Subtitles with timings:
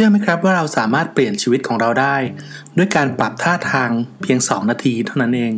[0.00, 2.16] ชื่อไหมครับว่าเราสามารถเปลี่ยนชีวิตของเราได้
[2.76, 3.90] ด้วยการปรับท่าทาง
[4.22, 5.52] เพียง 2 นาทีเท่านั้นเอง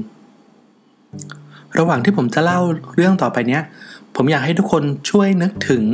[1.79, 2.61] ระหว่างที่ผมจะเล่า
[2.95, 3.63] เรื่องต่อไปเนี้ย
[4.17, 5.85] ผมอยากให้ทุกคนช่วยนึกถึง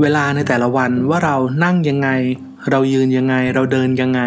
[0.00, 2.08] เวลาในแต่ละวันว่าเรานั่งยังไง
[2.70, 4.20] เรายืนยังไงเราเดินยังไง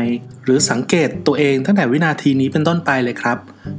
[0.44, 3.38] หรือสังเกตตัวเองตั้งแต่วินาทีนี้เป็นต้นไปเลยครับ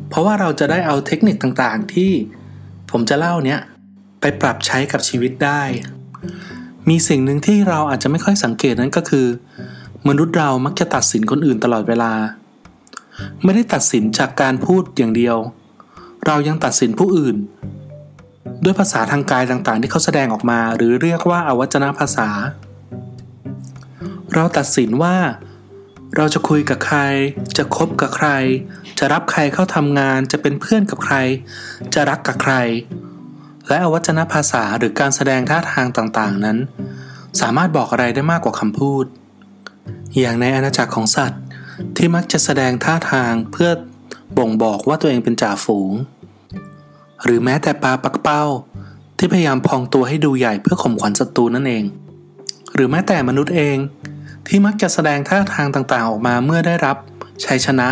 [0.08, 2.10] เพราะว่าเราจะได้เอาเทคนิคต่างๆ ที่
[2.90, 3.60] ผมจะเล่าเนี้ย
[4.20, 5.62] ไปปรับใช้กับชีวิตได้
[6.90, 9.26] มีสิ่งหนึ่งที่เราอาจจะไม่ค่อยสังเกตนั่นก็คือ
[10.08, 12.12] มนุษย์เรามักจะตัดสินคนอื่นตลอดเวลา
[13.44, 15.36] ไม่ได้ตัดสินจากการพูดอย่างเดียว
[16.26, 17.36] เรายังตัดสินผู้อื่น
[18.64, 22.28] ด้วยภาษาทางกายต่างๆ ที่เขาแสดงออกมา หรือเรียกว่าอวัจนภาษา
[24.34, 25.16] เราตัดสินว่า
[26.16, 26.98] เราจะคุยกับใคร
[27.56, 28.28] จะคบกับใคร
[28.98, 31.16] จะรับใครเข้าทำงาน จะเป็นเพื่อนกับใคร
[31.94, 32.54] จะรักกับใคร
[33.70, 36.58] และอวัจนภาษาหรือการแสดงท่าทางต่างๆ นั้น
[37.40, 39.04] สามารถบอกอะไรได้มากกว่าคำพูด
[40.18, 41.40] อย่างในอาณาจักรของสัตว์
[41.96, 43.70] ที่มักจะแสดงท่าทางเพื่อ
[44.38, 45.92] บ่งบอกว่าตัวเองเป็นจ่าฝูง
[47.24, 48.44] หรือแม้แต่ปลาปักเป้า
[49.18, 51.84] ที่พยายามพองตัวให้ดูใหญ่เพื่อข่มขวัญศัตรูนั่นเอง
[52.74, 53.76] หรือแม้แต่มนุษย์เอง
[54.46, 56.96] ที่มักจะแสดงท่าทางต่างๆ ออกมาเมื่อได้รับ
[57.44, 57.88] ชัยชนะ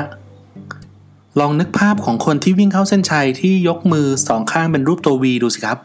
[1.41, 5.79] ลองนึกภาพของคนที่วิ่งเข้าเส้นชัยที่ยกมือสองข้างเป็นรูปตัววีดูสิครับ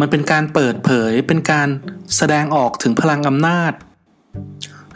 [0.00, 1.68] มันเป็นการเปิดเผยเป็นการ
[2.16, 3.72] แสดงออกถึงพลังอำนาจ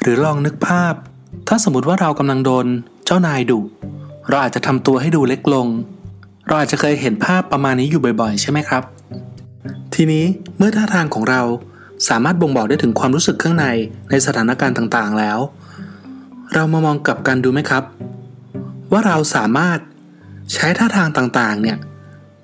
[0.00, 0.94] หรือลองนึกภาพ
[1.48, 2.66] ถ้าสมมติว่าเรากำลังโดน
[3.06, 3.60] เจ้านายดุ
[4.28, 5.66] เราอาจจะทำตัวให้ดูเล็กลง
[6.46, 8.82] เราอาจจะเคยเห็นภาพประมาณนี้อยู่บ่อยๆ ใช่ไหมครับ
[9.94, 10.24] ทีนี้
[10.56, 11.42] เมื่อท่าทางของเรา
[12.08, 13.66] สามารถบ่งบอกได้ถึงความรู้สึกข้างใน
[14.10, 15.38] ในสถานการณ์ต่างๆแล้ว
[16.54, 17.84] เรามามองกลับกันดูไหมครับ
[18.92, 19.78] ว่าเราสามารถ
[20.54, 21.76] ใช้ท่าทางต่างๆ เนี่ย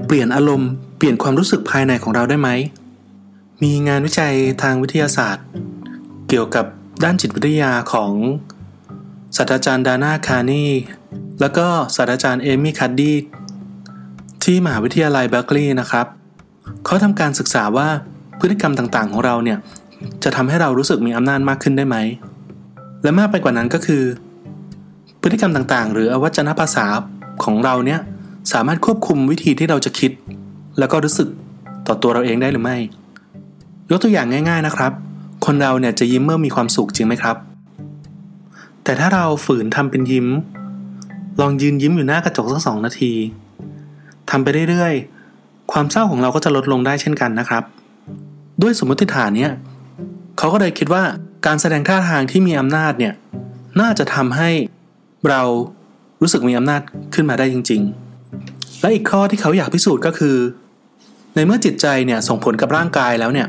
[0.06, 2.48] เปลี่ยนอารมณ์เปลี่ยนความรู้สึกภายในของเราได้ไหม
[3.62, 5.46] มีงานวิจัยทางวิทยาศาสตร์
[6.28, 6.64] เกี่ยวกับ
[7.05, 8.12] ด้านจิตวิทยาของ
[9.36, 10.64] ศาสตราจารย์ดาน่าคานี
[11.40, 13.17] แล้วก็ศาสตราจารย์เอมี่คัดดี้
[14.45, 16.07] ที่มหาวิทยาลัยเบอร์กลีย์นะครับ
[16.84, 17.89] เขาทำการศึกษาว่า
[18.40, 19.58] พฤติกรรมต่างๆ ของเราเนี่ย
[20.24, 21.96] จะทำให้เรารู้สึกมีอำนาจมากขึ้นได้ไหม
[23.02, 24.02] และมากไปกว่านั้นก็คือ
[25.23, 26.86] พฤติกรรมต่างๆ หรืออวัจนภาษา
[27.45, 28.01] ของเราเนี่ย
[28.53, 30.13] สามารถควบคุมวิธีที่เราจะคิด
[30.79, 31.29] แล้วก็รู้สึก
[31.86, 32.77] ต่อตัวเราเองได้หรือไม่
[33.91, 34.92] ยกตัวอย่างง่าย ๆนะครับ
[35.47, 37.36] คนเราเนี่ยจะยิ้มเมื่อมีความสุขจริงไหมครับ
[38.85, 40.27] แต่ถ้าเราฝืนทำเป็นยิ้ม
[41.41, 43.13] ลองยืนยิ้มอยู่หน้ากระจกสักสองนาที
[44.31, 47.63] ทำไปเรื่อยๆ ความเศร้าของเราก็จะลดลงได้เช่นกันนะครับ
[48.63, 49.52] ด้วยสมมติฐานเนี้ย
[50.39, 51.02] เขาก็เลยคิดว่า
[51.47, 53.14] การแสดงท่าทางที่มีอำนาจเนี่ย
[53.81, 54.51] น่าจะทำให้
[55.29, 55.42] เรา
[56.23, 56.81] รู้สึกมีอำนาจ
[57.14, 57.83] ขึ้นมาได้จริง
[58.31, 60.36] ๆ และอีกข้อที่เขาอยากพิสูจน์ก็คือ
[61.35, 63.48] ในเมื่อจิตใจเนี่ยส่งผลกับร่างกายแล้วเนี่ย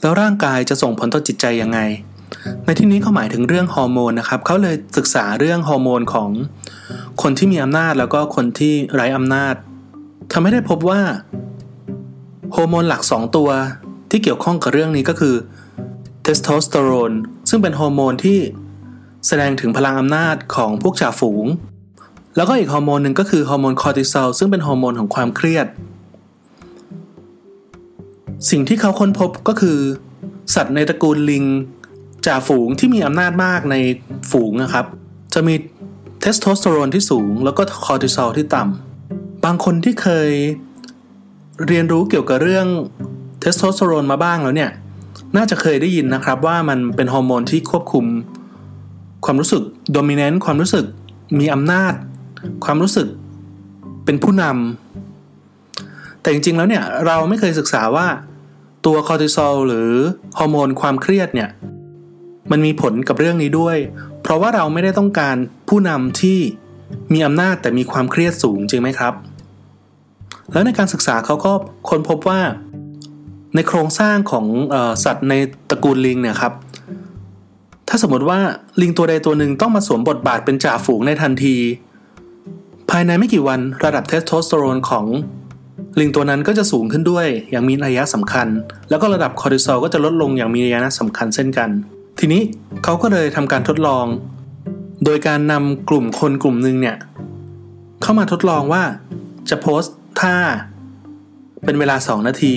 [0.00, 1.78] แล้วร่างกายจะส่งผลต่อจิตใจยังไง
[2.64, 6.30] ในที่นี้เขาหมายถึงเรื่องฮอร์โมนนะครับเขาเลยศึกษาเรื่องฮอร์โมนของ
[7.22, 9.54] คนที่มีอำนาจแล้วก็คนที่ไร้อำนาจ
[10.32, 11.00] ทำให้ได้พบว่า
[12.56, 13.48] ฮอร์โมนหลัก 2 ตัว
[14.10, 15.34] ที่เกี่ยวข้องกับเรื่องนี้ก็คือ
[16.22, 17.12] เทสโทสเตอโรน
[17.48, 18.38] ซึ่งเป็นฮอร์โมนที่
[19.28, 21.46] แสดงถึงพลังอำนาจของพวกจ่าฝูง
[22.36, 25.66] แล้วก็อีกฮอร์โมนหนึ่งก็คือฮอร์โมนคอร์ติซอลซึ่งเป็นฮอร์โมนของความเครียด
[28.50, 29.78] สิ่งที่เขาค้นพบก็คือ
[30.54, 31.44] สัตว์ในตระกูลลิง
[32.26, 33.76] จ่าฝูงที่มีอำนาจมากใน
[34.30, 34.86] ฝูงนะครับ
[35.34, 35.54] จะมี
[36.20, 40.30] เทสโทสเตอโรนที่สูง แล้วก็คอร์ติซอลที่ต่ำบางคนที่เคย
[41.66, 42.66] เรียนรู้เกี่ยวกับเรื่อง
[43.40, 44.70] เทสโทสเตอโรนมาบ้างแล้วเนี่ย
[45.36, 48.06] น่าจะเคยได้ยินนะครับว่ามันเป็นฮอร์โมนที่ควบคุม
[49.24, 49.62] ความรู้สึก
[49.92, 50.84] dominant ความรู้สึก
[51.38, 51.94] มีอำนาจ
[52.64, 53.08] ความรู้สึก
[54.04, 58.06] เป็นผู้นำแต่จริงๆแล้วเนี่ยเราไม่เคยศึกษาว่า
[58.86, 59.90] ตัวคอร์ติซอลหรือ
[60.38, 61.50] ฮอร์โมนความเครียดเนี่ย
[62.50, 63.76] มันมีผลกับเรื่องนี้ด้วย
[64.22, 65.36] เพราะว่าเราไม่ได้ต้องการ
[65.68, 66.38] ผู้นำที่
[67.12, 69.14] มีอำนาจแต่มีความเครียดสูงจริงไหมครับ
[70.52, 71.52] แล้วในการศึกษาเขาก็
[71.88, 72.40] ค้นพบว่า
[73.54, 75.34] ในโครงสร้างของออสัตว์ใน
[75.70, 76.52] ตระกูลลิงเนี่ยครับ
[77.88, 78.38] ถ้าสมมติว่า
[78.80, 81.56] ลิงตัวใดตัวหนึ่งต้องมาสวมบทบาทเป็นจ่าฝูงในทันที
[82.90, 85.06] ภายในไม่กี่วันระดับเทสโทสเตอโรนของ
[86.00, 88.48] ลิงตัวนั้นก็จะสูงขึ้นด้วยอย่างมีนัยะสำคัญ
[88.90, 91.68] แล้วก็ระดับคอร์ติซอลก็จะลดลงอย่างมีนัยะสำคัญเช่นกัน
[92.18, 92.42] ทีนี้
[92.84, 94.06] เขาก็เลยทำการทดลอง
[95.04, 96.96] โดยการนำกลุ่มคนกลุ่มหนึ่งเนี่ย
[98.02, 98.82] เข้ามาทดลองว่า
[99.50, 100.36] จะโพสต์ท่า
[101.64, 102.54] เป็นเวลา 2 นาที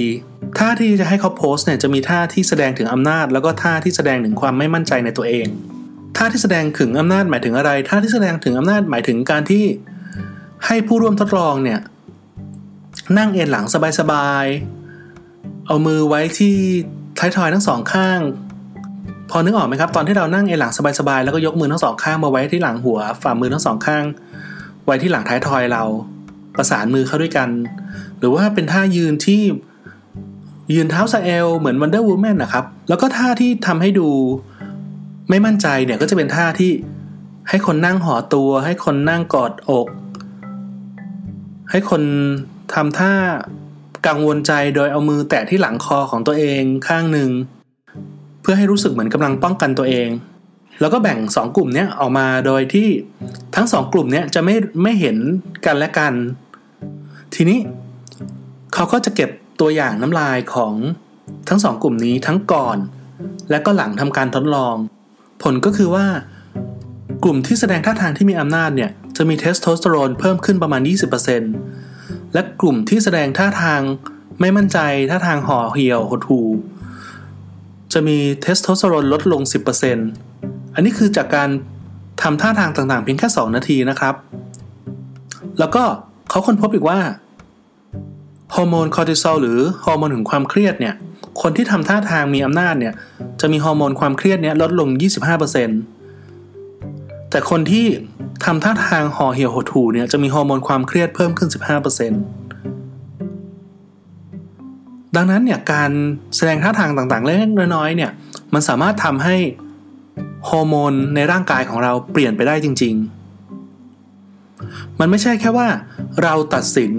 [0.62, 5.48] ท่าที่จะให้เขาโพสต์เนี่ยจะมีท่าที่แสดงถึงอำนาจ แล้วก็ท่าที่แสดงถึงความไม่มั่นใจในตัวเอง
[6.18, 9.64] ท่าที่แสดงถึงอำนาจหมายถึงอะไร ท่าที่แสดงถึงอำนาจหมายถึงการที่
[10.66, 11.80] ให้ผู้ร่วมทดลองเนี่ย
[13.18, 13.66] นั่งเอนหลัง
[14.00, 16.56] สบายๆ เอามือไว้ที่
[17.20, 18.20] ท้ายทอยทั้งสองข้าง
[19.30, 24.04] พพอนึกออกไหมครับ ตอนที่เรานั่งเอนหลังสบายๆ แล้วก็ยกมือทั้งสองข้างมาไว้ที่หลังหัว ฝ่ามือทั้งสองข้าง
[24.86, 25.84] ไว้ที่หลังท้ายทอยเรา
[26.56, 27.50] ประสานมือเข้าด้วยกัน
[28.20, 29.42] หรือว่าเป็นท่ายืนที่
[30.76, 34.10] ยืนเท้าสะเอลเหมือน Wonder Woman นนะครับ แล้วก็ท่าที่ทำให้ดู
[35.30, 36.72] ไม่มั่นใจเนี่ยก็จะเป็นท่าที่
[37.50, 39.88] ให้คนนั่งห่อตัว ให้คนนั่งกอดอก
[41.72, 42.02] ให้คน
[42.74, 43.14] ทำท่า
[44.08, 47.30] กังวลใจโดยเอามือแตะที่หลังคอของตัวเองข้างหนึ่ง
[48.42, 50.10] เพื่อให้รู้สึกเหมือนกำลังป้องกันตัวเอง
[50.80, 52.88] แล้วก็แบ่งสองกลุ่มเนี้ยออกมาโดยที่
[53.56, 55.18] ทั้งสองกลุ่มเนี้ยจะไม่ไม่เห็น
[55.66, 56.14] กันและกัน
[57.36, 57.60] ทีนี้
[58.74, 59.30] เขาก็จะเก็บ
[59.62, 60.74] ตัวอย่างน้ำลายของ
[61.50, 62.78] ทั้งสองกลุ่มนี้ทั้งก่อน
[63.50, 64.76] และก็หลังทำการทดลอง
[65.44, 66.06] ผลก็คือว่า
[67.24, 70.82] กลุ่มที่แสดงท่าทางที่มีอำนาจเนี่ยจะมีเทสโทสเตอโรนเพิ่มขึ้นประมาณ
[71.58, 73.82] 20%และกลุ่มที่แสดงท่าทาง
[74.42, 74.78] ไม่มั่นใจ
[75.10, 76.42] ท่าทางห่อเหี่ยวหดหู
[77.94, 79.42] จะมีเทสโทสเตอโรนลดลง
[80.08, 81.50] 10%อันนี้คือจากการ
[82.22, 84.16] ทำท่าทางต่างๆ เพียงแค่ 2 นาทีนะครับ
[85.60, 85.84] แล้วก็
[86.30, 87.00] เขาค้นพบอีกว่า
[88.56, 90.96] ฮอร์โมนคอร์ติซอลหรือฮอร์โมนถึงความเครียดเนี่ย
[91.42, 92.94] คนที่ทำท่าทางมีอำนาจเนี่ย
[93.42, 94.90] จะมีฮอร์โมนความเครียดเนี่ยลดลง
[96.10, 97.86] 25%แต่คนที่
[98.46, 101.58] ทำท่าทางห่อเหี่ยวหดหูเนี่ยจะมีฮอร์โมนความเครียดเพิ่มขึ้น 15%
[105.16, 105.92] ดังนั้นเนี่ยการ
[106.36, 107.38] แสดงท่าทางต่างๆเล็ก
[107.76, 108.12] น้อยๆเนี่ย
[108.54, 109.36] มันสามารถทำให้
[110.50, 112.94] ฮอร์โมนในร่างกายของเราเปลี่ยนไปได้จริง
[113.78, 115.68] ๆ มันไม่ใช่แค่ว่า
[116.24, 116.92] เราตัดสิน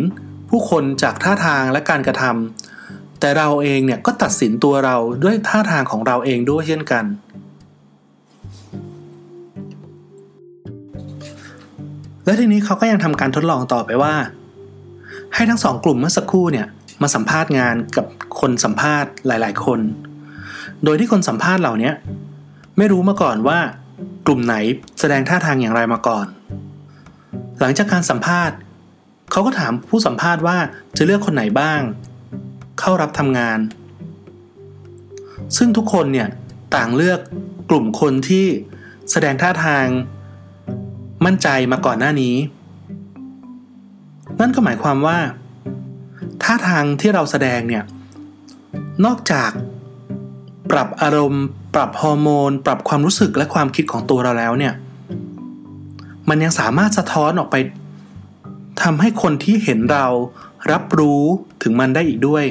[0.54, 7.04] ผู้คนจากท่าทางและการกระทำแต่เราเองเนี่ยก็ตัดสินตัวเราด้วยท่าทางของเราเองด้วยเช่นกัน
[12.24, 14.14] และทีนี้เขาก็ยังทำการทดลองต่อไปว่า
[15.34, 16.66] ให้ทั้งสองกลุ่มเมื่อสักครู่เนี่ย
[17.02, 18.06] มาสัมภาษณ์งานกับ
[18.40, 19.80] คนสัมภาษณ์หลาย ๆ คน
[20.84, 21.90] โดยที่คนสัมภาษณ์เหล่านี้
[22.78, 23.58] ไม่รู้มาก่อนว่า
[24.26, 24.54] กลุ่มไหน
[25.00, 26.26] แสดงท่าทางอย่างไรมาก่อน
[27.60, 28.56] หลังจากการสัมภาษณ์
[29.30, 30.56] เขาก็ถามผู้สัมภาษณ์ว่า
[30.96, 31.80] จะเลือกคนไหนบ้าง
[32.80, 33.58] เข้ารับทำงาน
[35.56, 36.28] ซึ่งทุกคนเนี่ย
[36.76, 37.20] ต่างเลือก
[37.70, 38.46] กลุ่มคนที่
[39.10, 39.86] แสดงท่าทาง
[41.24, 42.36] มั่นใจมาก่อนหน้านี้
[44.40, 45.18] นั่นก็หมายความว่า
[46.42, 47.84] ท่าทางที่เราแสดงเนี่ย
[49.04, 49.50] นอกจาก
[50.70, 54.74] ปรับอารมณ์ ปรับฮอร์โมน ปรับความรู้สึกและความคิดของตัวเราแล้วเนี่ย
[56.28, 57.56] มันยังสามารถสะท้อนออกไป
[58.82, 60.06] ทำให้คนที่เห็นเรา
[60.72, 61.22] รับรู้
[61.62, 62.44] ถึงมันได้อีกด้วย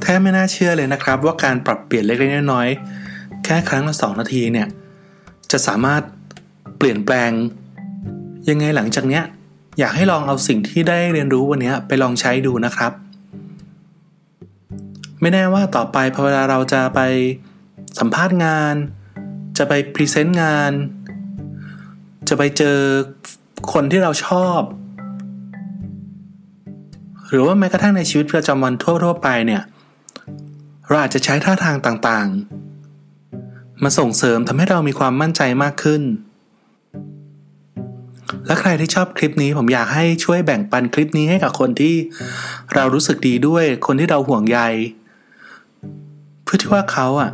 [0.00, 4.68] แท้ไม่น่าเชื่อเลยนะครับ ว่าการปรับเปลี่ยนเล็กๆน้อยๆแค่ครั้งละสองนาทีเนี่ย
[5.50, 6.02] จะสามารถ
[6.78, 7.30] เปลี่ยนแปลง
[8.48, 9.24] ยังไงหลังจากเนี้ย
[9.78, 12.92] อยากให้ลองเอาสิ่งที่ได้เรียนรู้วันนี้ไปลองใช้ดูนะครับ
[15.20, 17.00] ไม่แน่ว่าต่อไปพอเวลาเราจะไป
[17.98, 18.74] สัมภาษณ์งาน
[19.58, 20.72] จะไปพรีเซนต์งาน
[22.28, 22.78] จะไปเจอ
[23.72, 24.60] คนที่เราชอบ
[27.28, 29.62] หรือว่าแม้กระทั่งในชีวิตประจำวันทั่วๆไปเนี่ย
[30.86, 36.02] เราอาจจะใช้ท่าทางต่างๆ มาส่งเสริมทำให้เรามีความมั่นใจมากขึ้น
[38.46, 41.94] และใครที่ชอบคลิปนี้ผมอยากให้ช่วยแบ่งปันคลิปนี้ให้กับคนที่
[42.74, 44.60] เรารู้สึกดีด้วยคนที่เราห่วงใย
[46.44, 47.30] เพื่อที่ว่าเขาอะ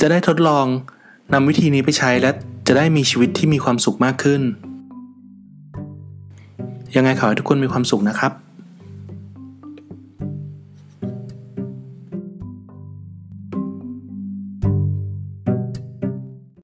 [0.00, 0.66] จะได้ทดลอง
[1.32, 2.30] นำวิธีนี้ไปใช้และ
[2.66, 4.42] จะได้มีชีวิตที่มีความสุขมากขึ้น
[6.96, 8.43] ยังไงขอให้ทุกคนมีความสุขนะครับ